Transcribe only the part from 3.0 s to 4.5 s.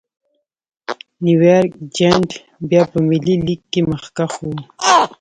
ملي لېګ کې مخکښ و.